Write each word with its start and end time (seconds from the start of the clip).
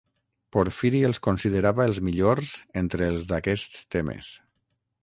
Porfiri 0.55 1.01
els 1.09 1.21
considerava 1.27 1.87
els 1.91 2.01
millors 2.09 2.55
entre 2.83 3.13
els 3.13 3.31
d'aquests 3.35 3.89
temes. 3.99 4.35